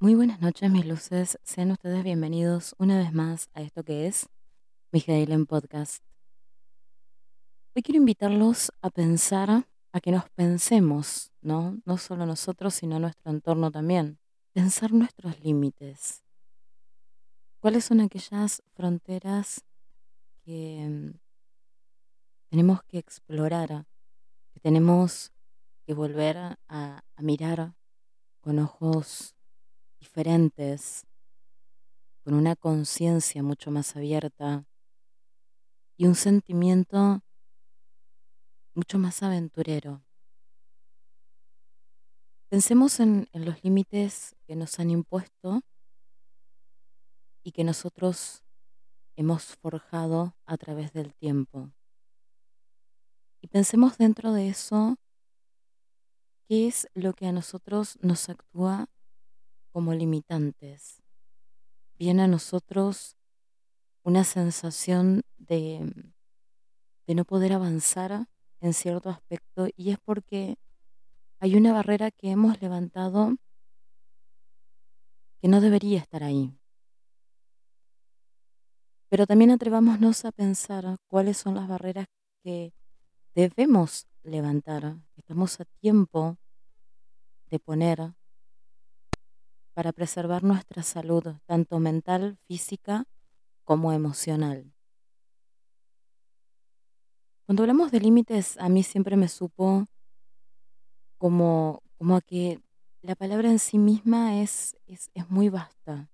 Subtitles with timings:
[0.00, 1.40] Muy buenas noches, mis luces.
[1.42, 4.28] Sean ustedes bienvenidos una vez más a esto que es
[4.92, 6.04] en Podcast.
[7.74, 11.80] Hoy quiero invitarlos a pensar, a que nos pensemos, ¿no?
[11.84, 14.20] No solo nosotros, sino nuestro entorno también.
[14.52, 16.22] Pensar nuestros límites.
[17.58, 19.64] ¿Cuáles son aquellas fronteras
[20.44, 21.18] que mm,
[22.50, 23.84] tenemos que explorar,
[24.54, 25.32] que tenemos
[25.84, 26.36] que volver
[26.68, 27.74] a mirar
[28.40, 29.34] con ojos
[29.98, 31.06] diferentes,
[32.24, 34.66] con una conciencia mucho más abierta
[35.96, 37.22] y un sentimiento
[38.74, 40.04] mucho más aventurero.
[42.48, 45.60] Pensemos en, los límites que nos han impuesto
[47.42, 48.42] y que nosotros
[49.16, 51.72] hemos forjado a través del tiempo.
[53.40, 54.96] Y pensemos dentro de eso
[56.48, 58.88] qué es lo que a nosotros nos actúa
[59.72, 61.02] como limitantes.
[61.98, 63.16] Viene a nosotros
[64.02, 66.12] una sensación de,
[67.06, 68.28] de no poder avanzar
[68.60, 70.56] en cierto aspecto y es porque
[71.40, 73.36] hay una barrera que hemos levantado
[75.40, 76.52] que no debería estar ahí.
[79.08, 82.06] Pero también atrevámonos a pensar cuáles son las barreras
[82.42, 82.72] que
[83.34, 86.36] debemos levantar, estamos a tiempo
[87.50, 88.14] de poner
[89.78, 93.04] para preservar nuestra salud, tanto mental, física
[93.62, 94.74] como emocional.
[97.46, 99.84] Cuando hablamos de límites, a mí siempre me supo
[101.16, 102.60] como, como que
[103.02, 106.10] la palabra en sí misma es, es, es muy vasta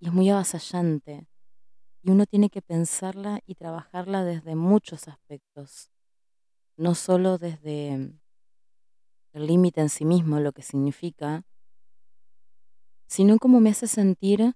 [0.00, 1.28] y es muy avasallante.
[2.00, 5.90] Y uno tiene que pensarla y trabajarla desde muchos aspectos,
[6.78, 8.14] no solo desde
[9.34, 11.44] el límite en sí mismo, lo que significa,
[13.12, 14.54] sino cómo me hace sentir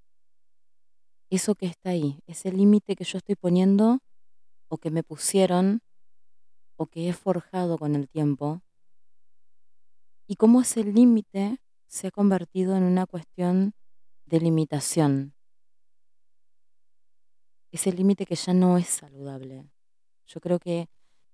[1.29, 3.99] eso que está ahí, ese límite que yo estoy poniendo
[4.69, 5.83] o que me pusieron
[6.77, 8.63] o que he forjado con el tiempo,
[10.27, 13.75] y cómo ese límite se ha convertido en una cuestión
[14.25, 15.35] de limitación.
[17.73, 19.69] Ese límite que ya no es saludable.
[20.27, 20.89] Yo creo que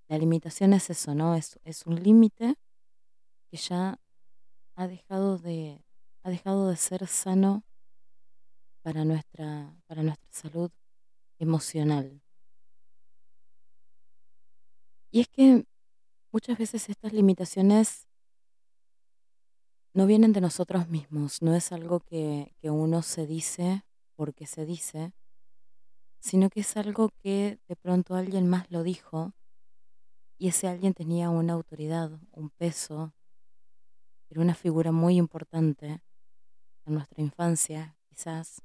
[0.08, 1.36] la limitación es eso, ¿no?
[1.36, 2.56] Es, es un límite
[3.48, 4.00] que ya
[4.74, 5.84] ha dejado de,
[6.22, 7.65] ha dejado de ser sano
[8.83, 10.71] para nuestra, para nuestra salud
[11.38, 12.22] emocional.
[15.10, 15.66] Y es que
[16.31, 18.06] muchas veces estas limitaciones
[19.94, 23.84] no vienen de nosotros mismos, no es algo que, que uno se dice
[24.16, 25.12] porque se dice,
[26.21, 29.34] sino que es algo que de pronto alguien más lo dijo
[30.39, 33.12] y ese alguien tenía una autoridad, un peso,
[34.31, 36.00] era una figura muy importante
[36.84, 38.62] en nuestra infancia, quizás,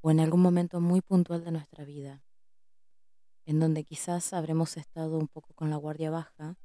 [0.00, 2.22] o en algún momento muy puntual de nuestra vida,
[3.46, 6.56] en donde quizás habremos estado un poco con la guardia baja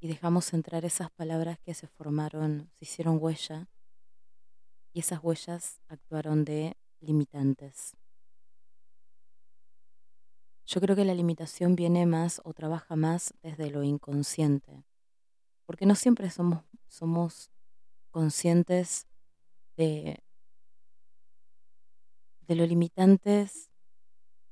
[0.00, 3.68] y dejamos entrar esas palabras que se formaron, se hicieron huella,
[4.92, 7.96] y esas huellas actuaron de limitantes.
[10.66, 14.84] Yo creo que la limitación viene más o trabaja más desde lo inconsciente,
[15.66, 17.50] porque no siempre somos, somos
[18.14, 19.08] conscientes
[19.76, 20.22] de,
[22.42, 23.72] de lo limitantes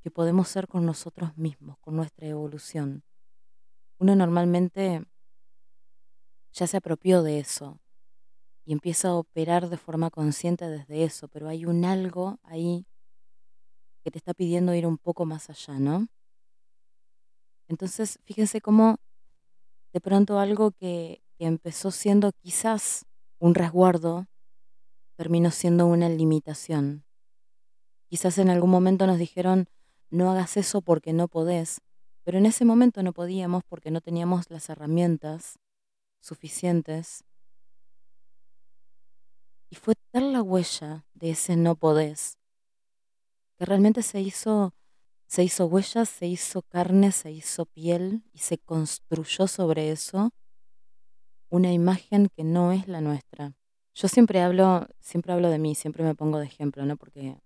[0.02, 3.04] que podemos ser con nosotros mismos, con nuestra evolución.
[4.00, 5.04] Uno normalmente
[6.52, 7.78] ya se apropió de eso
[8.64, 12.84] y empieza a operar de forma consciente desde eso, pero hay un algo ahí
[14.02, 16.08] que te está pidiendo ir un poco más allá, ¿no?
[17.68, 18.96] Entonces, fíjense cómo
[19.92, 23.06] de pronto algo que, que empezó siendo quizás
[23.42, 24.28] un resguardo
[25.16, 27.04] terminó siendo una limitación.
[28.08, 29.68] Quizás en algún momento nos dijeron,
[30.10, 31.80] no hagas eso porque no podés,
[32.22, 35.58] pero en ese momento no podíamos porque no teníamos las herramientas
[36.20, 37.24] suficientes.
[39.70, 42.38] Y fue tal la huella de ese no podés
[43.58, 44.72] que realmente se hizo
[45.26, 50.32] se hizo huella, se hizo carne, se hizo piel y se construyó sobre eso
[51.52, 53.52] una imagen que no es la nuestra.
[53.94, 57.36] Yo siempre hablo, siempre hablo de mí, siempre me pongo de ejemplo, no porque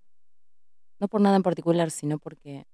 [1.01, 2.67] no por nada en particular, sino porque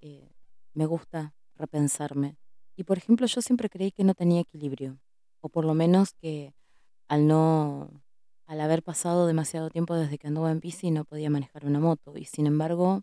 [0.00, 0.28] eh,
[0.74, 2.36] me gusta repensarme.
[2.74, 4.98] Y por ejemplo, yo siempre creí que no tenía equilibrio,
[5.40, 6.52] o por lo menos que
[7.06, 8.02] al no,
[8.46, 12.18] al haber pasado demasiado tiempo desde que andaba en bici no podía manejar una moto.
[12.18, 13.02] Y sin embargo,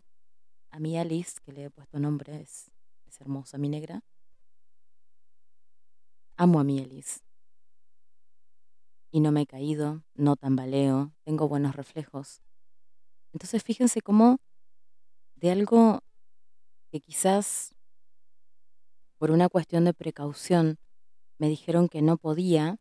[0.70, 2.70] a mi Alice, que le he puesto nombre, es,
[3.06, 4.02] es hermosa, mi negra,
[6.36, 7.24] Amo a Mielis.
[9.14, 12.42] y no me he caído, no tambaleo, tengo buenos reflejos.
[13.32, 14.38] Entonces fíjense cómo
[15.36, 16.00] de algo
[16.90, 17.76] que quizás
[19.16, 20.78] por una cuestión de precaución
[21.38, 22.78] me dijeron que no podía,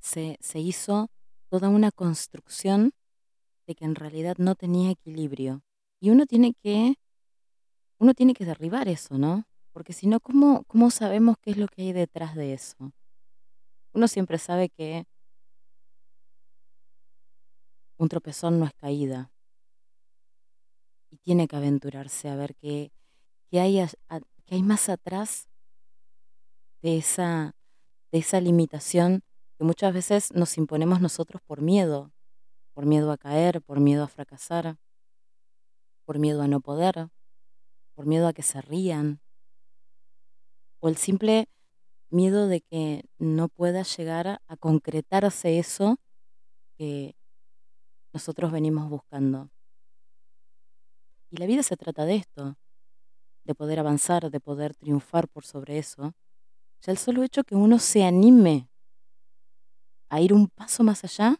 [0.00, 1.10] se, se hizo
[1.48, 2.90] toda una construcción
[3.68, 5.62] de que en realidad no tenía equilibrio.
[6.00, 6.94] Y uno tiene que,
[8.00, 9.44] uno tiene que derribar eso, ¿no?
[9.72, 12.92] Porque si no, ¿cómo, ¿cómo sabemos qué es lo que hay detrás de eso?
[13.92, 15.06] Uno siempre sabe que
[17.96, 19.30] un tropezón no es caída.
[21.10, 22.92] Y tiene que aventurarse a ver qué,
[23.50, 25.48] qué hay, hay más atrás
[26.82, 27.56] de esa,
[28.12, 29.22] de esa limitación
[29.56, 32.12] que muchas veces nos imponemos nosotros por miedo,
[32.74, 34.76] por miedo a caer, por miedo a fracasar,
[36.04, 37.08] por miedo a no poder,
[37.94, 39.20] por miedo a que se rían,
[40.80, 41.48] o el simple
[42.10, 45.98] miedo de que no pueda llegar a concretarse eso
[46.76, 47.16] que
[48.12, 49.50] nosotros venimos buscando.
[51.30, 52.56] Y la vida se trata de esto,
[53.44, 56.14] de poder avanzar, de poder triunfar por sobre eso.
[56.80, 58.70] Ya el solo hecho que uno se anime
[60.08, 61.36] a ir un paso más allá,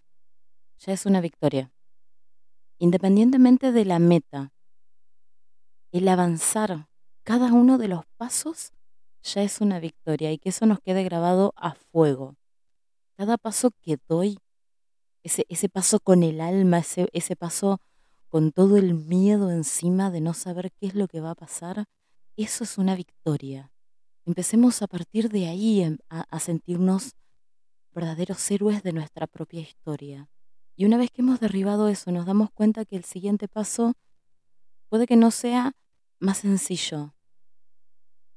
[0.79, 1.73] ya es una victoria.
[2.79, 4.53] Independientemente de la meta,
[5.91, 6.89] el avanzar
[7.23, 8.73] cada uno de los pasos
[9.23, 12.37] ya es una victoria y que eso nos quede grabado a fuego.
[13.17, 14.39] Cada paso que doy,
[15.23, 17.81] ese, ese paso con el alma, ese, ese paso
[18.29, 21.87] con todo el miedo encima de no saber qué es lo que va a pasar,
[22.37, 23.73] eso es una victoria.
[24.27, 27.15] Empecemos a partir de ahí a, a sentirnos
[27.95, 30.29] verdaderos héroes de nuestra propia historia.
[30.77, 33.95] Y una vez que hemos derribado eso, nos damos cuenta que el siguiente paso
[34.89, 35.73] puede que no sea
[36.21, 37.15] más sencillo,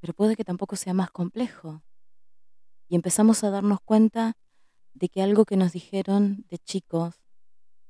[0.02, 1.84] pero puede que tampoco sea más complejo.
[2.90, 4.36] Y empezamos a darnos cuenta
[4.94, 7.16] de que algo que nos dijeron de chicos,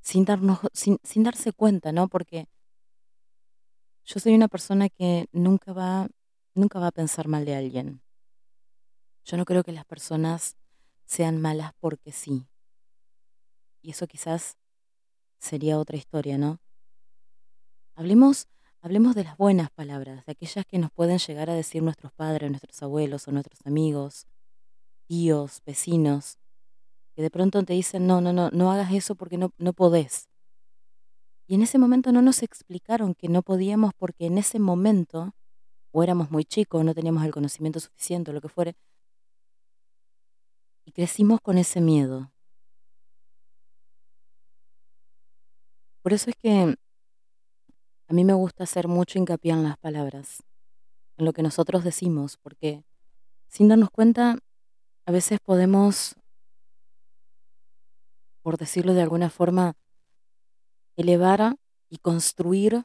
[0.02, 2.10] sin, darnos, sin, sin darse cuenta, ¿no?
[2.10, 2.48] Porque
[4.06, 6.10] yo soy una persona que nunca va,
[6.54, 8.02] nunca va a pensar mal de alguien.
[9.24, 10.58] Yo no creo que las personas
[11.06, 12.48] sean malas porque sí.
[13.82, 14.58] Y eso quizás
[15.40, 16.60] sería otra historia, ¿no?
[17.96, 18.48] Hablemos
[18.84, 22.50] Hablemos de las buenas palabras, de aquellas que nos pueden llegar a decir nuestros padres,
[22.50, 24.26] nuestros abuelos o nuestros amigos,
[25.08, 26.40] tíos, vecinos,
[27.16, 30.30] que de pronto te dicen, no, no, no, no hagas eso porque no, no podés.
[31.48, 35.36] Y en ese momento no nos explicaron que no podíamos porque en ese momento
[35.92, 38.76] o éramos muy chicos, no teníamos el conocimiento suficiente o lo que fuere,
[40.86, 42.32] y crecimos con ese miedo.
[46.02, 46.76] Por eso es que
[48.12, 50.44] a mí me gusta hacer mucho hincapié en las palabras,
[51.16, 52.84] en lo que nosotros decimos, porque
[53.48, 54.38] sin darnos cuenta,
[55.06, 56.18] a veces podemos,
[58.42, 59.78] por decirlo de alguna forma,
[60.98, 61.56] elevar
[61.88, 62.84] y construir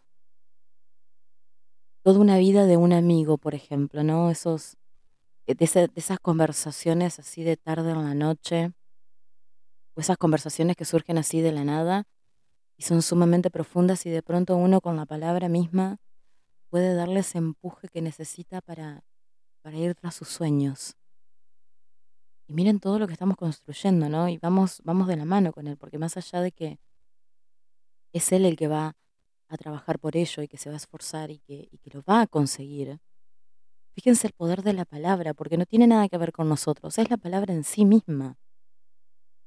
[2.04, 4.30] toda una vida de un amigo, por ejemplo, ¿no?
[4.30, 4.76] Esos,
[5.48, 8.70] de, de esas conversaciones así de tarde en la noche,
[9.96, 12.06] o esas conversaciones que surgen así de la nada,
[12.76, 15.98] y son sumamente profundas y de pronto uno con la palabra misma
[16.68, 19.02] puede darle ese empuje que necesita para,
[19.62, 20.96] para ir tras sus sueños.
[22.48, 24.28] Y miren todo lo que estamos construyendo, ¿no?
[24.28, 26.78] Y vamos, vamos de la mano con él, porque más allá de que
[28.12, 28.96] es él el que va
[29.48, 32.02] a trabajar por ello y que se va a esforzar y que, y que lo
[32.02, 33.00] va a conseguir,
[33.94, 37.10] fíjense el poder de la palabra, porque no tiene nada que ver con nosotros, es
[37.10, 38.36] la palabra en sí misma.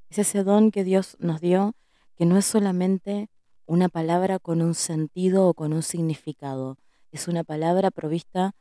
[0.10, 1.76] Es ese don que Dios nos dio
[2.20, 3.30] que no es solamente
[3.66, 6.78] una palabra con un sentido o con un significado,
[7.14, 8.58] es una palabra provista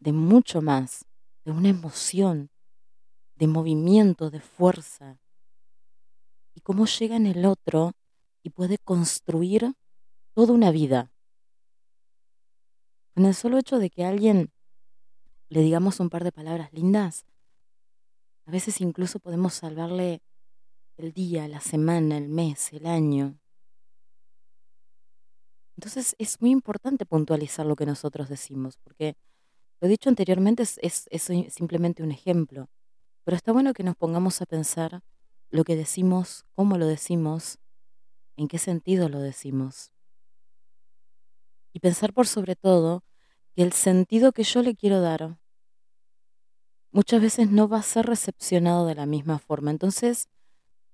[0.00, 1.06] de mucho más,
[1.46, 2.50] de una emoción,
[3.36, 5.18] de movimiento, de fuerza.
[6.52, 7.94] Y cómo llega en el otro
[8.42, 9.74] y puede construir
[10.34, 11.10] toda una vida.
[13.14, 14.52] Con el solo hecho de que a alguien
[15.48, 17.24] le digamos un par de palabras lindas,
[18.44, 20.20] a veces incluso podemos salvarle
[20.96, 23.38] el día, la semana, el mes, el año.
[25.76, 29.16] Entonces es muy importante puntualizar lo que nosotros decimos, porque
[29.80, 31.22] lo dicho anteriormente es, es,
[31.52, 32.68] simplemente un ejemplo,
[33.24, 35.02] pero está bueno que nos pongamos a pensar
[35.50, 37.58] lo que decimos, cómo lo decimos,
[38.36, 39.92] en qué sentido lo decimos.
[41.72, 43.04] Y pensar por sobre todo
[43.54, 45.38] que el sentido que yo le quiero dar
[46.92, 49.72] muchas veces no va a ser recepcionado de la misma forma.
[49.72, 50.28] Entonces,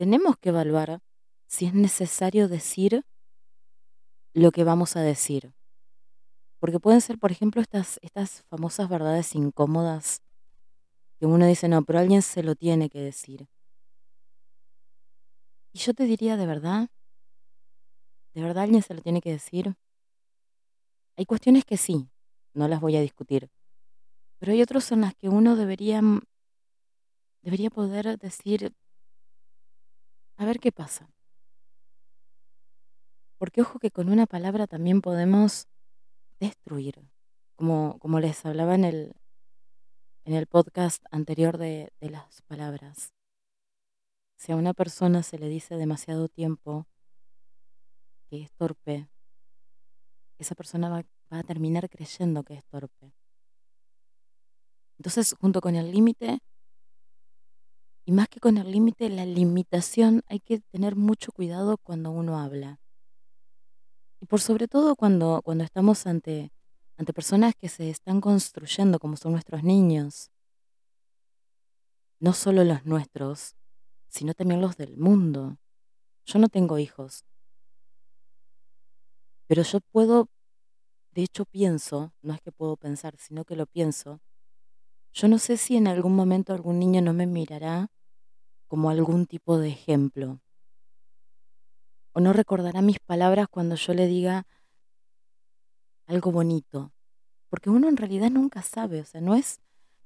[0.01, 1.03] tenemos que evaluar
[1.47, 3.05] si es necesario decir
[4.33, 5.53] lo que vamos a decir.
[6.59, 10.23] Porque pueden ser, por ejemplo, estas, estas famosas verdades incómodas
[11.19, 13.47] que uno dice, no, pero alguien se lo tiene que decir.
[15.75, 16.89] Y yo te diría de verdad,
[18.33, 19.77] de verdad alguien se lo tiene que decir.
[21.19, 22.09] Hay cuestiones que sí,
[22.55, 23.51] no las voy a discutir,
[24.39, 26.01] pero hay otros en las que uno debería,
[27.43, 28.75] debería poder decir,
[30.41, 31.13] a ver qué pasa.
[33.37, 35.69] Porque ojo que con una palabra también podemos
[36.39, 36.99] destruir,
[37.57, 39.17] como, como les hablaba en el,
[40.25, 43.13] en el podcast anterior de, de las palabras.
[44.39, 46.87] Si a una persona se le dice demasiado tiempo
[48.31, 49.11] que es torpe,
[50.39, 53.13] esa persona va, va a terminar creyendo que es torpe.
[54.97, 56.41] Entonces, junto con el límite,
[58.11, 62.41] y más que con el límite, la limitación, hay que tener mucho cuidado cuando uno
[62.41, 62.81] habla.
[64.21, 66.51] Y por sobre todo cuando, cuando estamos ante,
[66.97, 70.33] ante personas que se están construyendo como son nuestros niños.
[72.19, 73.55] No solo los nuestros,
[74.09, 75.59] sino también los del mundo.
[76.27, 77.25] Yo no tengo hijos,
[79.47, 80.29] pero yo puedo,
[81.13, 84.21] de hecho pienso, no es que puedo pensar, sino que lo pienso,
[85.13, 87.89] yo no sé si en algún momento algún niño no me mirará
[88.71, 90.41] como algún tipo de ejemplo,
[92.13, 94.47] o no recordará mis palabras cuando yo le diga
[96.07, 96.93] algo bonito,
[97.51, 99.61] porque uno en realidad nunca sabe, o sea, no es,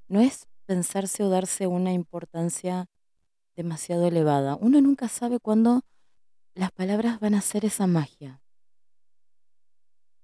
[0.08, 2.86] no es pensarse o darse una importancia
[3.56, 4.56] demasiado elevada.
[4.56, 5.82] Uno nunca sabe cuándo
[6.54, 8.42] las palabras van a hacer esa magia.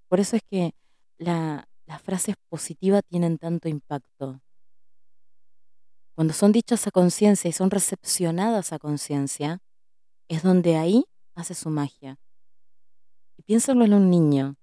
[0.08, 0.72] Por eso es que
[1.18, 4.40] la- las frases positivas tienen tanto impacto.
[6.20, 9.62] Cuando son dichas a conciencia y son recepcionadas a conciencia,
[10.28, 12.18] es donde ahí hace su magia.
[13.38, 14.56] Y piénsalo en un niño,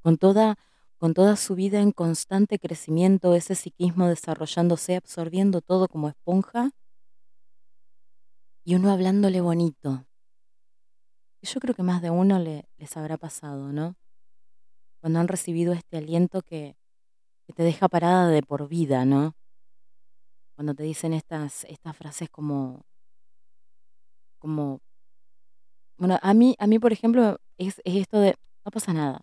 [0.00, 0.56] con toda,
[0.96, 6.70] con toda su vida en constante crecimiento, ese psiquismo desarrollándose, absorbiendo todo como esponja,
[8.64, 10.06] y uno hablándole bonito.
[11.42, 13.94] Yo creo que más de uno le, les habrá pasado, ¿no?
[15.02, 16.78] Cuando han recibido este aliento que,
[17.52, 19.34] te deja parada de por vida, ¿no?
[20.56, 22.82] Cuando te dicen estas, estas frases como,
[24.38, 24.80] como,
[25.98, 29.20] bueno, a mí, a mí por ejemplo, es, es esto de, no pasa nada.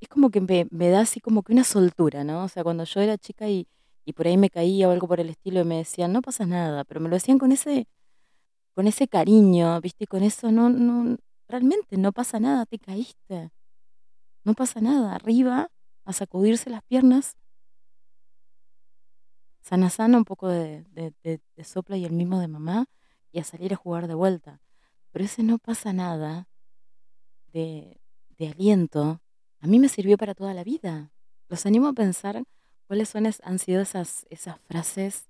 [0.00, 2.44] Es como que me, me da así como que una soltura, ¿no?
[2.44, 3.66] O sea, cuando yo era chica y,
[4.04, 6.46] y por ahí me caía o algo por el estilo y me decían, no pasa
[6.46, 7.86] nada, pero me lo decían con ese,
[8.74, 10.04] con ese cariño, ¿viste?
[10.04, 11.16] Y con eso no, no,
[11.48, 13.50] realmente no pasa nada, te caíste.
[14.44, 15.68] No pasa nada, arriba,
[16.08, 17.36] a sacudirse las piernas,
[19.60, 20.84] sana sana, un poco de,
[21.22, 22.86] de- sopla y el mismo de mamá,
[23.32, 24.62] y a salir a jugar de vuelta.
[25.12, 26.48] Pero ese no pasa nada
[27.52, 28.00] de,
[28.38, 29.20] de aliento,
[29.60, 31.12] a mí me sirvió para toda la vida.
[31.48, 32.44] Los animo a pensar
[32.86, 35.28] cuáles son, han sido esas, esas frases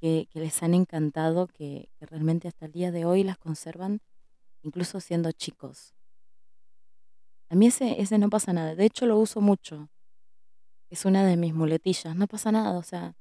[0.00, 4.00] que, que les han encantado, que, que realmente hasta el día de hoy las conservan,
[4.62, 5.94] incluso siendo chicos.
[7.50, 8.74] A mí ese, ese no pasa nada.
[8.74, 9.88] De hecho, lo uso mucho.
[10.90, 12.16] Es una de mis muletillas.
[12.16, 12.78] No pasa nada.
[12.78, 13.14] O sea,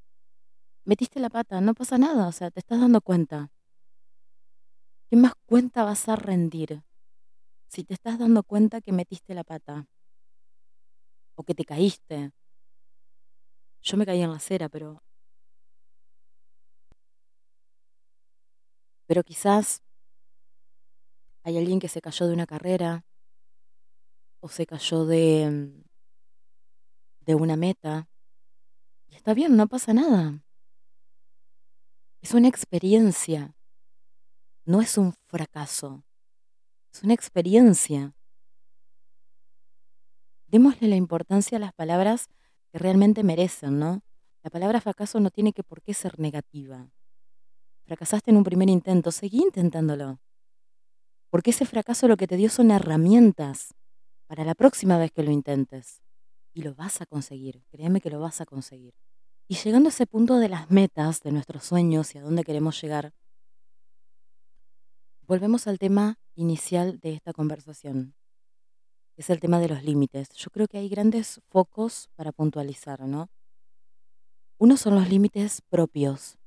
[0.85, 1.61] metiste la pata.
[1.61, 2.27] No pasa nada.
[2.27, 3.51] O sea, te estás dando cuenta.
[5.09, 6.83] ¿Qué más cuenta vas a rendir
[7.69, 9.87] si te estás dando cuenta que metiste la pata?
[11.35, 12.31] O que te caíste.
[13.81, 15.01] Yo me caí en la acera, pero...
[19.07, 19.81] Pero quizás
[21.43, 23.05] hay alguien que se cayó de una carrera
[24.41, 25.86] o se cayó de, mm,
[27.27, 28.09] de una meta.
[29.09, 30.41] Y está bien, no pasa nada.
[32.21, 33.55] Es una experiencia,
[34.65, 36.03] no es un fracaso.
[36.91, 38.15] Es una experiencia.
[40.47, 42.27] Démosle la importancia a las palabras
[42.71, 44.01] que realmente merecen, ¿no?
[44.41, 46.89] La palabra fracaso no tiene que por qué ser negativa.
[47.85, 50.21] Fracasaste en un primer intento, seguí intentándolo.
[51.29, 53.73] Porque ese fracaso lo que te dio son herramientas
[54.27, 56.06] para la próxima vez que lo intentes.
[56.57, 58.95] Y lo vas a conseguir, créeme que lo vas a conseguir.
[59.47, 62.81] Y llegando a ese punto de las metas, de nuestros sueños y a dónde queremos
[62.81, 63.13] llegar,
[65.21, 68.15] volvemos al tema inicial de esta conversación,
[69.13, 70.29] que es el tema de los límites.
[70.31, 73.29] Yo creo que hay grandes focos para puntualizar, ¿no?
[74.57, 76.39] Uno son los límites propios,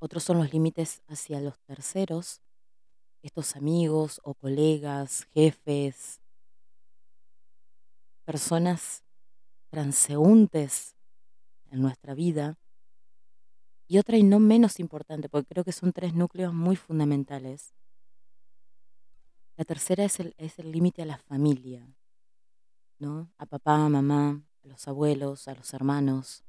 [0.00, 2.42] otros son los límites hacia los terceros,
[3.22, 6.19] estos amigos o colegas, jefes,
[8.30, 9.02] personas
[9.70, 10.94] transeúntes
[11.68, 12.60] en nuestra vida.
[13.88, 17.74] Y otra y no menos importante, porque creo que son tres núcleos muy fundamentales.
[19.56, 21.92] La tercera es el es límite a la familia,
[23.00, 23.32] ¿no?
[23.36, 26.44] A papá, a mamá, a los abuelos, a los hermanos.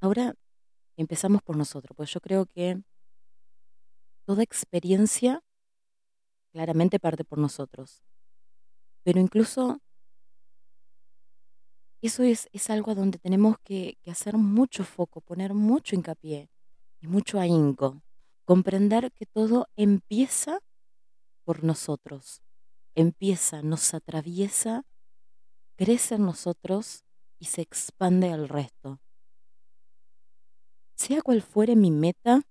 [0.00, 0.34] Ahora
[0.96, 2.80] empezamos por nosotros, pues yo creo que
[4.24, 5.44] toda experiencia
[6.50, 8.02] claramente parte por nosotros.
[9.02, 9.82] Pero incluso
[12.02, 16.50] eso es, es algo a donde tenemos que, que hacer mucho foco, poner mucho hincapié
[17.00, 18.02] y mucho ahínco.
[18.44, 20.60] Comprender que todo empieza
[21.44, 22.42] por nosotros,
[22.94, 24.84] empieza, nos atraviesa,
[25.76, 27.04] crece en nosotros
[27.38, 29.00] y se expande al resto.
[30.94, 32.42] Sea cual fuere mi meta,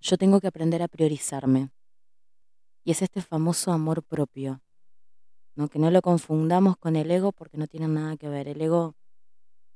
[0.00, 1.70] yo tengo que aprender a priorizarme.
[2.84, 4.62] Y es este famoso amor propio.
[5.54, 5.68] ¿No?
[5.68, 8.48] Que no lo confundamos con el ego porque no tiene nada que ver.
[8.48, 8.94] El ego,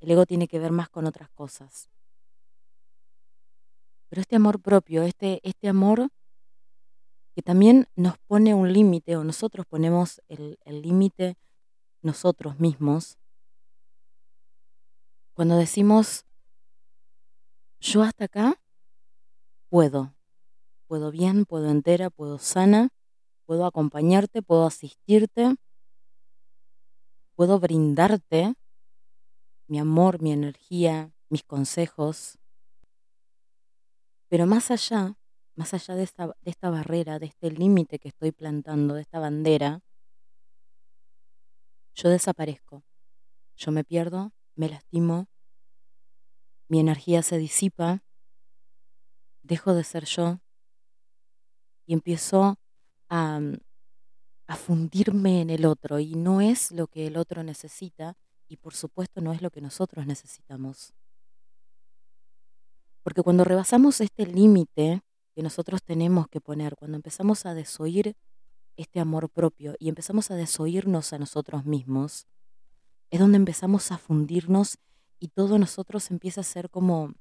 [0.00, 1.90] el ego tiene que ver más con otras cosas.
[4.09, 6.09] Pero este amor propio, este, este amor
[7.35, 11.37] que también nos pone un límite o nosotros ponemos el límite
[12.04, 13.19] nosotros mismos,
[15.33, 16.25] cuando decimos,
[17.81, 18.61] yo hasta acá
[19.69, 20.14] puedo,
[20.87, 22.90] puedo bien, puedo entera, puedo sana,
[23.46, 25.56] puedo acompañarte, puedo asistirte,
[27.34, 28.54] puedo brindarte
[29.66, 32.38] mi amor, mi energía, mis consejos.
[34.28, 35.16] Pero más allá,
[35.54, 39.18] más allá de esta, de esta barrera, de este límite que estoy plantando, de esta
[39.18, 39.80] bandera,
[41.94, 42.84] yo desaparezco.
[43.56, 45.28] Yo me pierdo, me lastimo,
[46.68, 48.02] mi energía se disipa,
[49.42, 50.40] dejo de ser yo
[51.86, 52.56] y empiezo
[53.14, 58.16] a, fundirme en el otro y no es lo que el otro necesita
[58.49, 60.92] y por supuesto no es lo que nosotros necesitamos.
[63.02, 65.02] Porque cuando rebasamos este límite
[65.35, 68.16] que nosotros tenemos que poner, cuando empezamos a desoír
[68.76, 72.26] este amor propio y empezamos a desoírnos a nosotros mismos,
[73.11, 74.78] es donde empezamos a fundirnos
[75.21, 77.14] y todo nosotros empieza a ser como,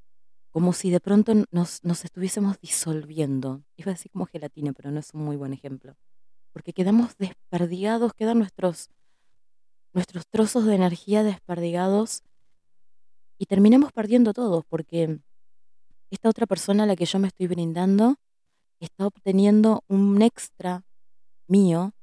[0.54, 3.62] como si de pronto nos, nos estuviésemos disolviendo.
[3.76, 5.98] Iba a decir como gelatina, pero no es un muy buen ejemplo
[6.54, 8.90] porque quedamos desperdigados, quedan nuestros,
[9.92, 12.24] nuestros trozos de energía desperdigados
[13.40, 15.20] y terminamos perdiendo todos, porque
[16.12, 18.16] esta otra persona a la que yo me estoy brindando
[18.80, 20.86] está obteniendo un extra
[21.48, 21.94] mío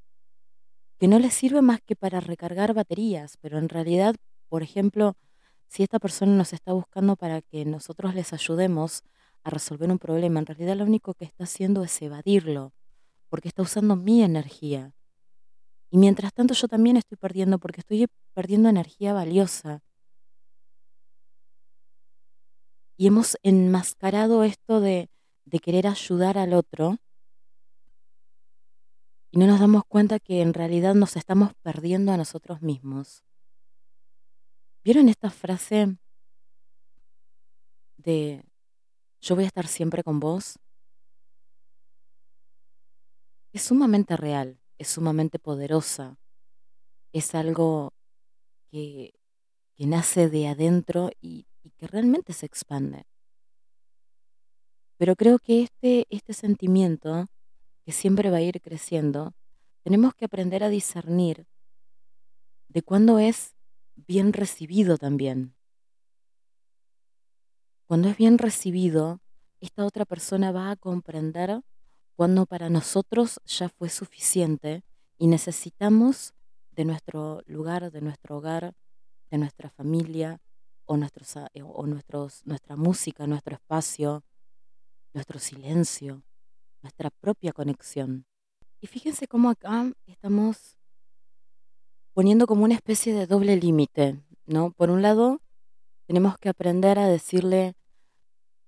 [0.98, 4.16] que no le sirve más que para recargar baterías, pero en realidad,
[4.48, 5.16] por ejemplo,
[5.70, 9.04] si esta persona nos está buscando para que nosotros les ayudemos
[9.44, 12.72] a resolver un problema, en realidad lo único que está haciendo es evadirlo
[13.28, 14.92] porque está usando mi energía.
[15.88, 19.85] Y mientras tanto yo también estoy perdiendo porque estoy perdiendo energía valiosa.
[22.96, 25.09] Y hemos enmascarado esto de,
[25.62, 26.96] querer ayudar al otro
[29.30, 33.22] y no nos damos cuenta que en realidad nos estamos perdiendo a nosotros mismos.
[34.90, 35.98] ¿Vieron esta frase
[37.96, 38.42] de
[39.20, 40.59] yo voy a estar siempre con vos?
[43.53, 46.18] es sumamente real, es sumamente poderosa,
[47.12, 47.92] es algo
[48.68, 49.14] que,
[49.76, 53.05] que nace de adentro y, que realmente se expande.
[54.96, 57.26] Pero creo que este, este sentimiento,
[57.85, 59.35] que siempre va a ir creciendo,
[59.85, 61.46] tenemos que aprender a discernir
[62.66, 63.55] de cuándo es
[64.06, 65.54] bien recibido también.
[67.86, 69.20] Cuando es bien recibido,
[69.60, 71.62] esta otra persona va a comprender
[72.16, 74.84] cuando para nosotros ya fue suficiente
[75.18, 76.34] y necesitamos
[76.72, 78.74] de nuestro lugar, de nuestro hogar,
[79.30, 80.40] de nuestra familia
[80.84, 84.24] o, nuestros, eh, o nuestra música, nuestro espacio,
[85.12, 86.22] nuestro silencio,
[86.82, 88.26] nuestra propia conexión.
[88.80, 90.76] Y fíjense cómo acá estamos
[92.20, 94.72] poniendo como una especie de doble límite, ¿no?
[94.72, 95.40] Por un lado,
[96.06, 97.72] tenemos que aprender a decirle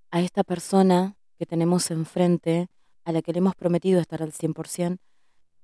[0.09, 2.67] a esta persona que tenemos enfrente,
[3.03, 4.97] a la que le hemos prometido estar al 100%,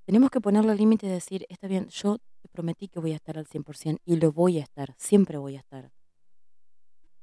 [0.04, 3.36] tenemos que ponerle límite y decir, está bien, yo te prometí que voy a estar
[3.36, 5.90] al 100% y lo voy a estar, siempre voy a estar.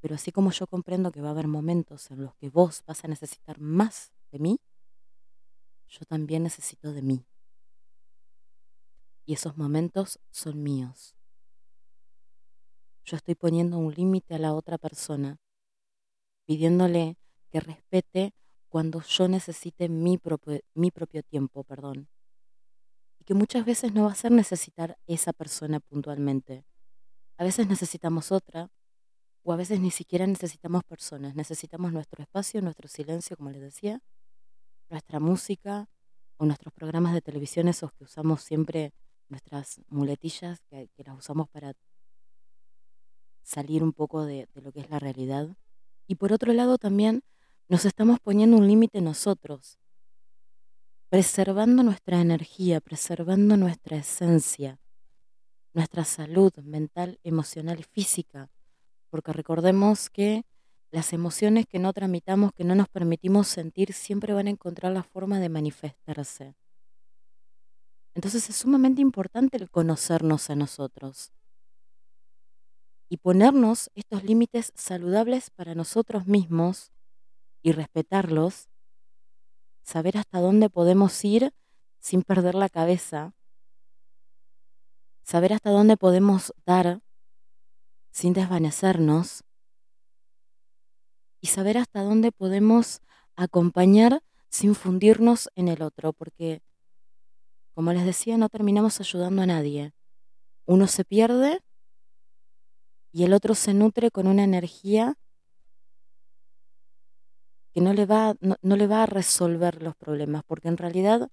[0.01, 3.05] Pero así como yo comprendo que va a haber momentos en los que vos vas
[3.05, 4.59] a necesitar más de mí,
[5.87, 7.25] yo también necesito de mí.
[9.27, 11.13] Y esos momentos son míos.
[13.03, 15.37] Yo estoy poniendo un límite a la otra persona,
[16.45, 17.17] pidiéndole
[17.49, 18.33] que respete
[18.69, 22.07] cuando yo necesite mi propio, mi propio tiempo, perdón.
[23.19, 26.63] Y que muchas veces no va a ser necesitar esa persona puntualmente.
[27.37, 28.69] A veces necesitamos otra,
[29.43, 34.01] o a veces ni siquiera necesitamos personas, necesitamos nuestro espacio, nuestro silencio, como les decía,
[34.89, 35.89] nuestra música
[36.37, 38.93] o nuestros programas de televisión, esos que usamos siempre,
[39.29, 41.73] nuestras muletillas, que, las usamos para
[43.43, 45.55] salir un poco de, lo que es la realidad.
[46.07, 47.23] Y por otro lado también
[47.67, 49.77] nos estamos poniendo un límite nosotros,
[51.09, 54.79] preservando nuestra energía, preservando nuestra esencia,
[55.73, 58.49] nuestra salud mental, emocional y física,
[59.09, 60.43] porque recordemos que
[60.91, 65.03] las emociones que no tramitamos, que no nos permitimos sentir, siempre van a encontrar la
[65.03, 66.55] forma de manifestarse.
[68.17, 71.31] Entonces es sumamente importante el conocernos a nosotros.
[73.09, 76.91] Y ponernos estos límites saludables para nosotros mismos
[77.61, 78.69] y respetarlos,
[79.83, 81.53] saber hasta dónde podemos ir
[81.99, 83.35] sin perder la cabeza,
[85.21, 87.03] saber hasta dónde podemos dar
[88.09, 89.43] sin desvanecernos
[91.39, 92.99] y saber hasta dónde podemos
[93.35, 96.63] acompañar sin fundirnos en el otro, porque,
[97.77, 99.93] como les decía, no terminamos ayudando a nadie.
[100.65, 101.59] Uno se pierde
[103.11, 105.13] y el otro se nutre con una energía
[107.71, 111.29] que no le va, no, le va a resolver los problemas, porque en realidad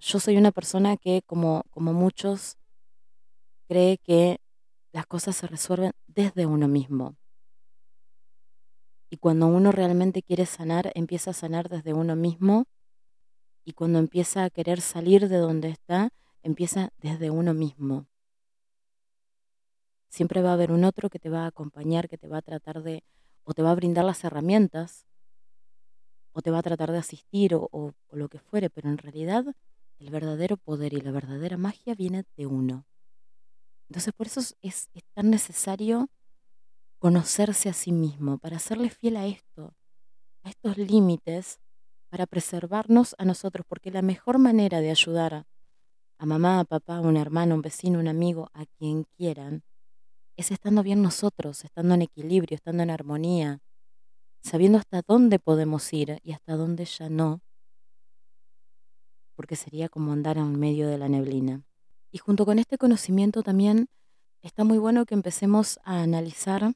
[0.00, 2.56] yo soy una persona que, como, como muchos,
[3.68, 4.40] cree que
[4.90, 7.14] las cosas se resuelven desde uno mismo.
[9.08, 12.66] Y cuando uno realmente quiere sanar, empieza a sanar desde uno mismo.
[13.64, 16.10] Y cuando empieza a querer salir de donde está,
[16.42, 18.06] empieza desde uno mismo.
[20.08, 22.42] Siempre va a haber un otro que te va a acompañar, que te va a
[22.42, 23.02] tratar de,
[23.42, 25.06] o te va a brindar las herramientas,
[26.32, 29.44] o te va a tratar de asistir, o, lo que fuere, pero en realidad
[29.98, 32.86] el verdadero poder y la verdadera magia viene de uno.
[33.88, 36.10] Entonces por eso es tan necesario
[36.98, 39.74] conocerse a sí mismo, para serle fiel a esto,
[40.42, 41.60] a estos límites,
[42.14, 45.46] para preservarnos a nosotros, porque la mejor manera de ayudar
[46.16, 49.64] a mamá, a papá, a un hermano, un vecino, un amigo, a quien quieran,
[50.36, 53.58] es estando bien nosotros, estando en equilibrio, estando en armonía,
[54.44, 57.40] sabiendo hasta dónde podemos ir y hasta dónde ya no,
[59.34, 61.64] porque sería como andar en medio de la neblina.
[62.12, 63.88] Y junto con este conocimiento también
[64.40, 66.74] está muy bueno que empecemos a analizar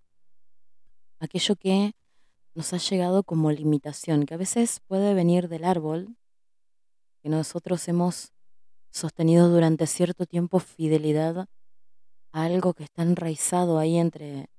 [1.21, 1.93] aquello que
[2.59, 6.17] nos ha llegado como limitación, que a veces puede venir del árbol,
[7.23, 8.33] que nosotros hemos
[8.91, 11.47] sostenido durante cierto tiempo fidelidad
[12.33, 14.51] a algo que está enraizado ahí entre,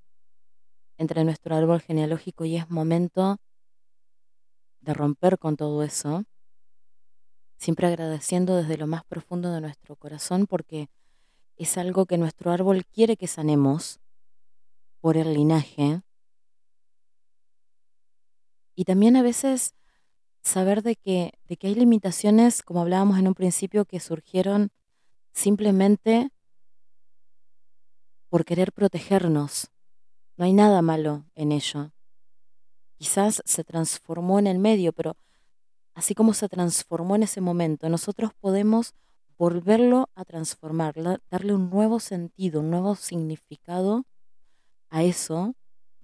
[0.96, 3.36] entre nuestro árbol genealógico y es momento
[4.80, 6.24] de romper con todo eso,
[7.58, 10.88] siempre agradeciendo desde lo más profundo de nuestro corazón porque
[11.56, 14.00] es algo que nuestro árbol quiere que sanemos
[15.02, 16.00] por el linaje,
[18.74, 19.74] y también a veces
[20.42, 24.70] saber de que, de que hay limitaciones, como hablábamos en un principio, que surgieron
[25.32, 26.30] simplemente
[28.28, 29.70] por querer protegernos.
[30.36, 31.92] No hay nada malo en ello.
[32.96, 35.16] Quizás se transformó en el medio, pero
[35.94, 38.94] así como se transformó en ese momento, nosotros podemos
[39.36, 40.94] volverlo a transformar,
[41.30, 44.04] darle un nuevo sentido, un nuevo significado
[44.90, 45.54] a eso,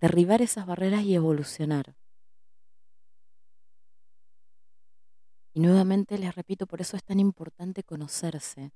[0.01, 1.95] derribar esas barreras y evolucionar.
[5.57, 8.75] Y nuevamente les repito, por eso es tan importante conocerse,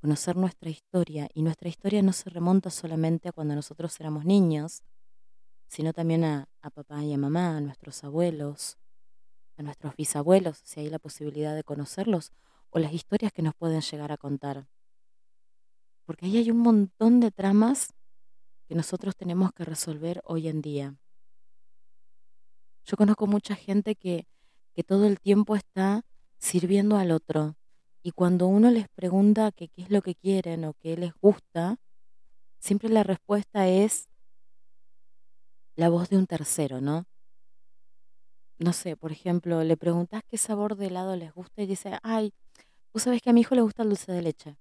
[0.00, 1.28] conocer nuestra historia.
[1.32, 4.82] Y nuestra historia no se remonta solamente a cuando nosotros éramos niños,
[5.68, 8.76] sino también a, papá y a mamá, a nuestros abuelos,
[9.56, 12.32] a nuestros bisabuelos, si hay la posibilidad de conocerlos,
[12.70, 14.66] o las historias que nos pueden llegar a contar.
[16.06, 17.94] Porque ahí hay un montón de tramas
[18.66, 20.96] que nosotros tenemos que resolver hoy en día.
[22.84, 24.26] Yo conozco mucha gente que,
[24.74, 26.02] que todo el tiempo está
[26.46, 27.56] sirviendo al otro.
[28.04, 31.76] Y cuando uno les pregunta qué es lo que quieren o qué les gusta,
[32.60, 34.08] siempre la respuesta es
[35.74, 37.04] la voz de un tercero, ¿no?
[38.58, 42.32] No sé, por ejemplo, le preguntas qué sabor de helado les gusta y dice, ay,
[42.92, 44.56] tú sabes que a mi hijo le gusta el dulce de leche.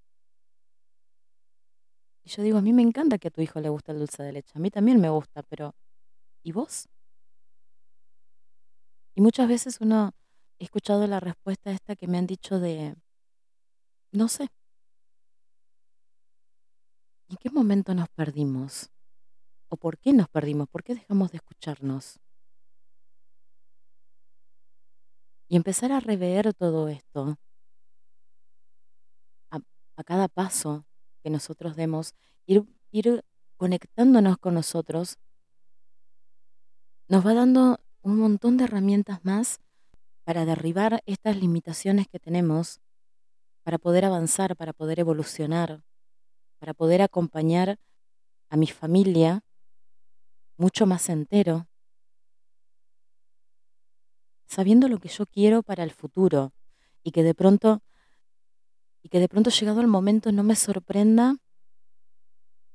[2.23, 4.23] Y yo digo, a mí me encanta que a tu hijo le guste el dulce
[4.23, 5.75] de leche, a mí también me gusta, pero
[6.41, 6.89] ¿y vos?
[9.13, 10.11] Y muchas veces uno
[10.59, 12.95] he escuchado la respuesta esta que me han dicho de,
[14.11, 14.47] no sé.
[17.27, 18.89] ¿En qué momento nos perdimos?
[19.69, 20.69] ¿O por qué nos perdimos?
[20.69, 22.19] ¿Por qué dejamos de escucharnos?
[25.47, 27.37] Y empezar a rever todo esto
[29.51, 30.85] a, cada paso
[31.23, 32.13] que nosotros demos,
[32.45, 33.23] ir
[33.57, 35.17] conectándonos con nosotros,
[37.07, 39.59] nos va dando un montón de herramientas más
[40.25, 42.81] para derribar estas limitaciones que tenemos,
[43.63, 45.83] para poder avanzar, para poder evolucionar,
[46.59, 47.79] para poder acompañar
[48.49, 49.43] a mi familia
[50.57, 51.67] mucho más entero,
[54.47, 56.51] sabiendo lo que yo quiero para el futuro.
[57.07, 57.83] y que de pronto
[59.03, 61.35] y que de pronto llegado el momento no me sorprenda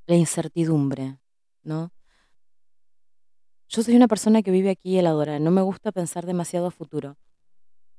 [0.06, 1.18] la incertidumbre,
[1.64, 1.92] ¿no?
[3.68, 6.70] Yo soy una persona que vive aquí y el ahora, no me gusta pensar demasiado
[6.70, 7.16] futuro,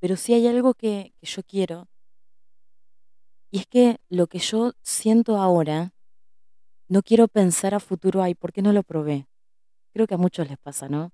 [0.02, 1.88] pero sí hay algo que, yo quiero,
[3.52, 5.94] y es que lo que yo siento ahora,
[6.90, 9.28] no quiero pensar a futuro, ay, ¿por qué no lo probé?
[9.94, 11.12] Creo que a muchos les pasa, ¿no?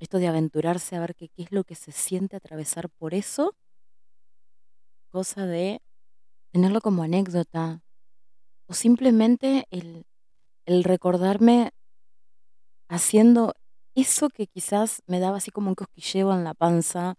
[0.00, 3.54] Esto de aventurarse a ver qué, es lo que se siente atravesar por eso,
[5.10, 5.82] cosa de
[6.52, 7.82] tenerlo como anécdota,
[8.66, 11.72] o simplemente el recordarme
[12.88, 13.54] haciendo
[13.94, 17.16] eso que quizás me daba así como un cosquilleo en la panza,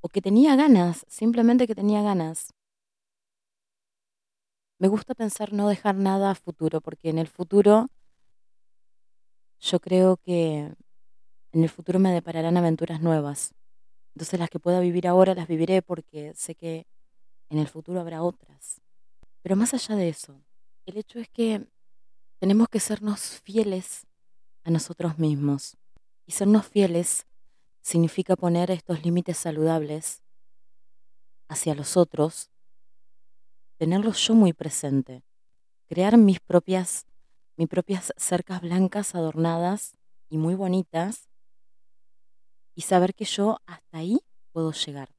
[0.00, 2.52] o que tenía ganas, simplemente que tenía ganas.
[4.78, 7.86] Me gusta pensar no dejar nada a futuro, porque en el futuro
[9.60, 10.74] yo creo que
[11.52, 13.54] en el futuro me depararán aventuras nuevas.
[14.14, 16.86] Entonces las que pueda vivir ahora las viviré porque sé que
[17.48, 18.80] en el futuro habrá otras.
[19.42, 20.42] Pero más allá de eso,
[20.86, 21.64] el hecho es que
[22.40, 24.06] tenemos que sernos fieles
[24.64, 25.76] a nosotros mismos.
[26.26, 27.26] Y sernos fieles
[27.80, 30.22] significa poner estos límites saludables
[31.48, 32.50] hacia los otros,
[33.76, 35.24] tenerlos yo muy presente,
[35.88, 37.06] crear mis propias,
[37.56, 39.96] mis propias cercas blancas adornadas
[40.28, 41.28] y muy bonitas
[42.74, 44.20] y saber que yo hasta ahí
[44.52, 45.10] puedo llegar.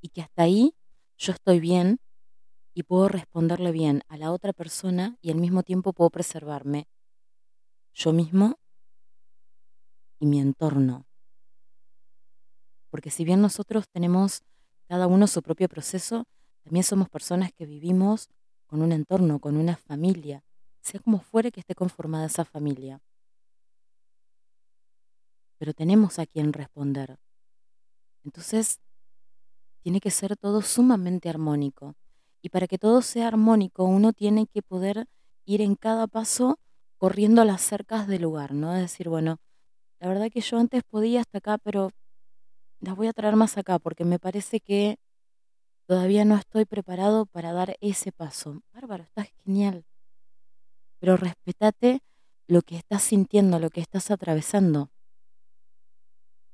[0.00, 0.76] Y que hasta ahí
[1.16, 1.98] yo estoy bien
[2.74, 6.86] y puedo responderle bien a la otra persona y al mismo tiempo puedo preservarme
[7.96, 8.58] yo mismo
[10.18, 11.06] y mi entorno.
[12.90, 14.42] Porque si bien nosotros tenemos
[14.88, 16.24] cada uno su propio proceso,
[16.62, 18.28] también somos personas que vivimos
[18.66, 20.42] con un entorno, con una familia,
[20.80, 23.00] sea como fuere que esté conformada esa familia
[25.58, 27.18] pero tenemos a quien responder.
[28.24, 28.80] Entonces,
[29.82, 31.94] tiene que ser todo sumamente armónico.
[32.42, 35.06] Y para que todo sea armónico, uno tiene que poder
[35.44, 36.58] ir en cada paso
[36.98, 38.74] corriendo a las cercas del lugar, ¿no?
[38.74, 39.38] Es decir, bueno,
[40.00, 41.90] la verdad que yo antes podía hasta acá, pero
[42.80, 44.98] las voy a traer más acá porque me parece que
[45.86, 48.60] todavía no estoy preparado para dar ese paso.
[48.72, 49.84] Bárbaro, estás genial.
[51.00, 52.00] Pero respetate
[52.48, 54.90] lo que estás sintiendo, lo que estás atravesando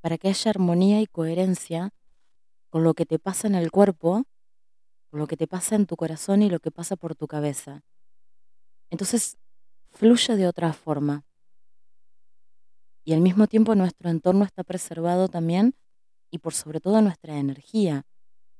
[0.02, 1.94] para que haya armonía y coherencia
[2.70, 4.24] con lo que te pasa en el cuerpo,
[5.10, 7.82] con lo que te pasa en tu corazón y lo que pasa por tu cabeza.
[8.90, 9.38] Entonces,
[9.92, 11.24] fluye de otra forma.
[13.04, 15.74] Y al mismo tiempo nuestro entorno está preservado también
[16.30, 18.06] y por sobre todo nuestra energía,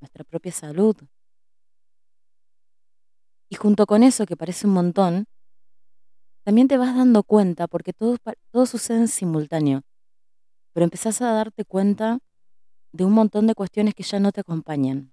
[0.00, 0.96] nuestra propia salud.
[3.48, 5.26] Y junto con eso, que parece un montón,
[6.44, 8.16] también te vas dando cuenta, porque todo,
[8.50, 9.83] todo sucede en simultáneo,
[10.72, 12.18] pero empezás a darte cuenta
[12.92, 15.12] de un montón de cuestiones que ya no te acompañan,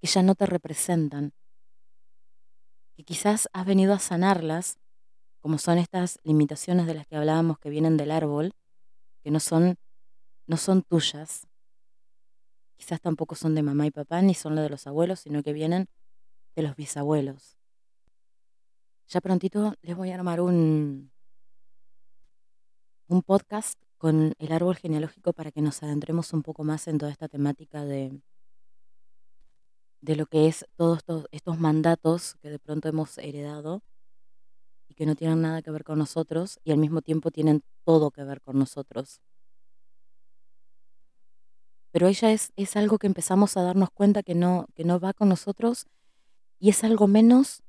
[0.00, 1.32] que ya no te representan,
[2.96, 4.78] que quizás has venido a sanarlas,
[5.42, 8.54] como son estas limitaciones de las que hablábamos que vienen del árbol,
[9.24, 9.76] que no son,
[10.46, 11.48] no son tuyas,
[12.76, 15.52] quizás tampoco son de mamá y papá, ni son las de los abuelos, sino que
[15.52, 15.88] vienen
[16.54, 17.58] de los bisabuelos.
[19.08, 21.10] Ya prontito les voy a armar un,
[23.08, 27.10] un podcast con el árbol genealógico para que nos adentremos un poco más en toda
[27.10, 28.22] esta temática de,
[30.00, 33.82] de lo que es todos estos, estos mandatos que de pronto hemos heredado
[34.92, 38.10] y que no tienen nada que ver con nosotros y al mismo tiempo tienen todo
[38.10, 39.20] que ver con nosotros.
[41.90, 45.12] Pero ella es, es algo que empezamos a darnos cuenta que no, que no va
[45.12, 45.86] con nosotros
[46.58, 47.62] y es algo menos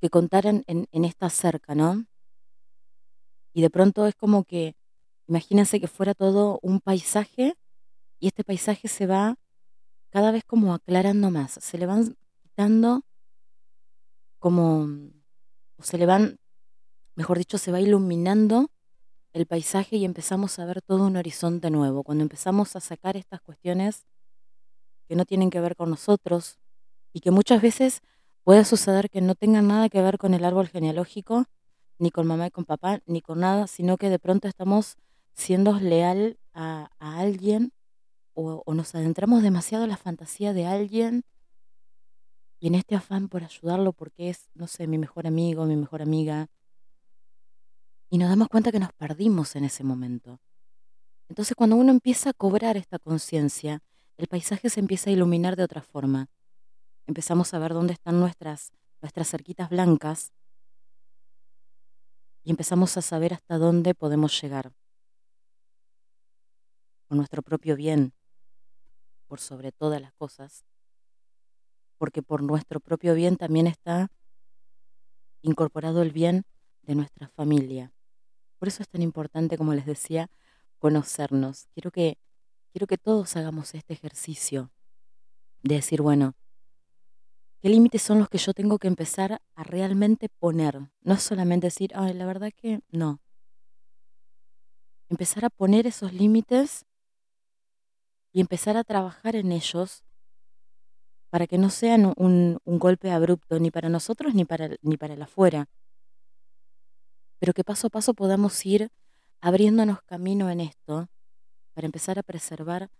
[0.00, 2.06] que contar en, en esta cerca, ¿no?
[3.52, 4.74] Y de pronto es como que
[5.28, 7.54] Imagínense que fuera todo un paisaje
[8.18, 9.36] y este paisaje se va
[10.08, 13.02] cada vez como aclarando más, se le van quitando
[14.38, 14.88] como,
[15.78, 16.38] o se le van,
[17.14, 18.70] mejor dicho, se va iluminando
[19.32, 22.02] el paisaje y empezamos a ver todo un horizonte nuevo.
[22.02, 24.06] Cuando empezamos a sacar estas cuestiones
[25.08, 26.58] que no tienen que ver con nosotros
[27.12, 28.02] y que muchas veces
[28.44, 31.44] puede suceder que no tengan nada que ver con el árbol genealógico,
[31.98, 34.96] ni con mamá y con papá, ni con nada, sino que de pronto estamos
[35.34, 37.72] siendo leal a, alguien
[38.34, 41.24] o, nos adentramos demasiado en la fantasía de alguien
[42.60, 46.02] y en este afán por ayudarlo porque es, no sé, mi mejor amigo, mi mejor
[46.02, 46.48] amiga,
[48.10, 50.40] y nos damos cuenta que nos perdimos en ese momento.
[51.28, 53.82] Entonces cuando uno empieza a cobrar esta conciencia,
[54.16, 56.28] el paisaje se empieza a iluminar de otra forma.
[57.06, 60.32] Empezamos a ver dónde están nuestras, nuestras cerquitas blancas
[62.42, 64.72] y empezamos a saber hasta dónde podemos llegar.
[67.06, 68.12] por nuestro propio bien,
[69.28, 70.64] por sobre todas las cosas,
[71.98, 74.10] porque por nuestro propio bien también está
[75.42, 76.44] incorporado el bien
[76.82, 77.92] de nuestra familia.
[78.58, 80.30] Por eso es tan importante, como les decía,
[80.78, 81.68] conocernos.
[81.74, 82.18] Quiero que,
[82.72, 84.72] quiero que todos hagamos este ejercicio
[85.62, 86.34] de decir, bueno,
[87.60, 90.90] ¿qué límites son los que yo tengo que empezar a realmente poner?
[91.02, 93.20] No es solamente decir, ay, la verdad que no.
[95.08, 96.84] Empezar a poner esos límites
[98.32, 100.04] y empezar a trabajar en ellos
[101.30, 105.22] para que no sean un, golpe abrupto ni para nosotros ni para, ni para el
[105.22, 105.68] afuera,
[107.38, 108.90] pero que paso a paso podamos ir
[109.40, 111.08] abriéndonos camino en esto
[111.74, 112.90] para empezar a preservar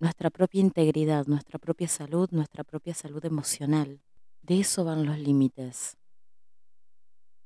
[0.00, 4.00] nuestra propia integridad, nuestra propia salud, nuestra propia salud emocional.
[4.42, 5.96] De eso van los límites,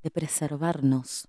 [0.03, 1.29] de preservarnos.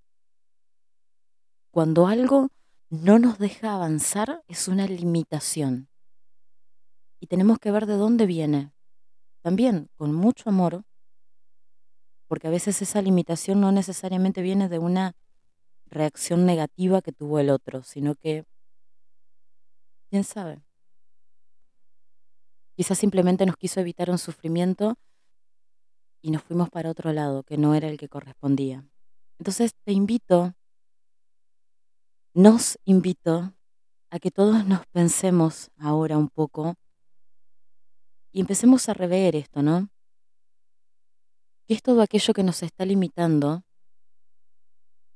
[1.71, 2.49] Cuando algo
[2.89, 5.89] no nos deja avanzar es una limitación.
[7.23, 8.73] Y tenemos que ver de dónde viene.
[9.41, 10.83] También con mucho amor,
[12.27, 15.15] porque a veces esa limitación no necesariamente viene de una
[15.85, 18.43] reacción negativa que tuvo el otro, sino que,
[20.09, 20.65] quién sabe,
[22.75, 24.97] quizás simplemente nos quiso evitar un sufrimiento
[26.21, 28.85] y nos fuimos para otro lado, que no era el que correspondía.
[29.39, 30.53] Entonces te invito
[32.33, 33.53] nos invito
[34.09, 36.75] a que todos nos pensemos ahora un poco
[38.33, 39.89] y empecemos a rever esto, ¿no?
[41.67, 43.63] ¿Qué es todo aquello que nos está limitando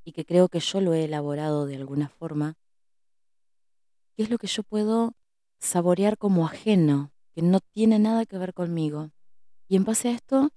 [0.06, 2.54] y que creo que yo lo he elaborado de alguna forma?
[4.16, 5.14] ¿Qué es lo que yo puedo
[5.60, 9.12] saborear como ajeno, que no tiene nada que ver conmigo?
[9.68, 10.50] Y en base a esto,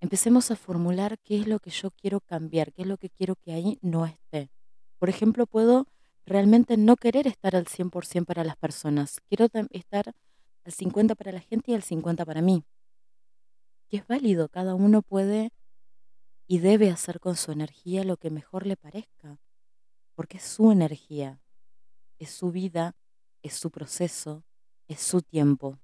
[0.00, 3.36] empecemos a formular qué es lo que yo quiero cambiar, qué es lo que quiero
[3.36, 4.50] que ahí no esté.
[4.98, 5.86] Por ejemplo, puedo
[6.26, 9.20] realmente no querer estar al 100% para las personas.
[9.28, 10.12] Quiero estar
[10.64, 12.64] al 50% para la gente y al 50% para mí.
[13.88, 15.52] Y es válido, cada uno puede
[16.46, 19.38] y debe hacer con su energía lo que mejor le parezca,
[20.14, 21.40] porque es su energía,
[22.18, 22.96] es su vida,
[23.42, 24.44] es su proceso,
[24.88, 25.78] es su tiempo.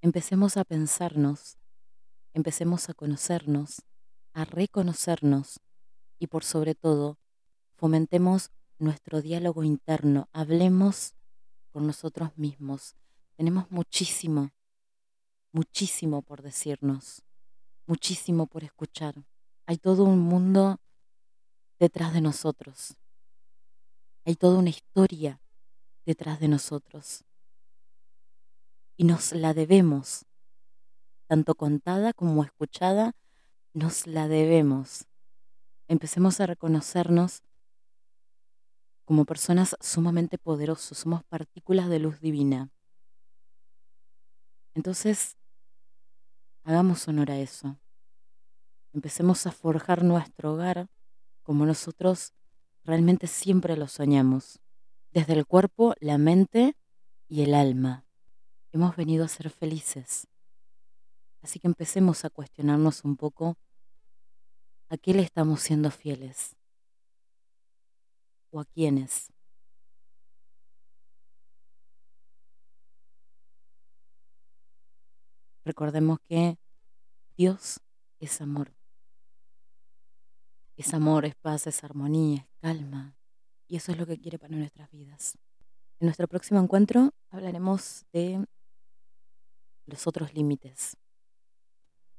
[0.00, 1.58] Empecemos a pensarnos,
[2.32, 3.82] empecemos a conocernos,
[4.32, 5.60] a reconocernos
[6.18, 7.18] y por sobre todo
[7.76, 11.14] fomentemos nuestro diálogo interno, hablemos
[11.70, 12.96] con nosotros mismos.
[13.40, 14.50] Tenemos muchísimo,
[15.50, 17.22] muchísimo por decirnos,
[17.86, 19.14] muchísimo por escuchar.
[19.64, 20.78] Hay todo un mundo
[21.78, 22.98] detrás de nosotros.
[24.26, 25.40] Hay toda una historia
[26.04, 27.24] detrás de nosotros.
[28.98, 30.26] Y nos la debemos,
[31.26, 33.16] tanto contada como escuchada,
[33.72, 35.06] nos la debemos.
[35.88, 37.42] Empecemos a reconocernos
[39.06, 42.70] como personas sumamente poderosas, somos partículas de luz divina.
[44.74, 45.36] Entonces,
[46.64, 47.78] hagamos honor a eso.
[48.92, 50.88] Empecemos a forjar nuestro hogar
[51.42, 52.32] como nosotros
[52.84, 54.60] realmente siempre lo soñamos,
[55.12, 56.76] desde el cuerpo, la mente
[57.28, 58.04] y el alma.
[58.72, 60.28] Hemos venido a ser felices.
[61.42, 63.56] Así que empecemos a cuestionarnos un poco
[64.88, 66.56] a qué le estamos siendo fieles
[68.50, 69.32] o a quiénes.
[75.64, 76.58] Recordemos que
[77.36, 77.80] Dios
[78.18, 78.74] es amor.
[80.76, 83.16] Es amor, es paz, es armonía, es calma.
[83.66, 85.38] Y eso es lo que quiere para nuestras vidas.
[85.98, 88.46] En nuestro próximo encuentro hablaremos de
[89.86, 90.96] los otros límites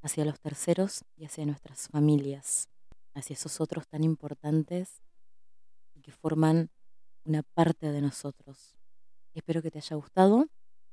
[0.01, 2.69] hacia los terceros y hacia nuestras familias,
[3.13, 5.01] hacia esos otros tan importantes
[6.01, 6.69] que forman
[7.23, 8.75] una parte de nosotros.
[9.34, 10.47] Espero que te haya gustado.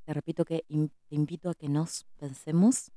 [0.08, 2.90] Te repito que te invito a que nos pensemos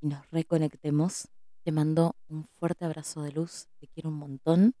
[0.00, 1.28] y nos reconectemos.
[1.62, 3.68] Te mando un fuerte abrazo de luz.
[3.78, 4.74] Te quiero un montón.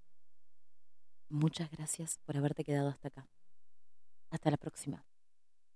[1.28, 3.28] Muchas gracias por haberte quedado hasta acá.
[4.30, 5.04] Hasta la próxima.